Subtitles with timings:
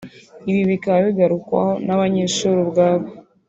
[0.49, 3.07] Ibi bikaba bigarukwaho n’abanyeshuri ubwabo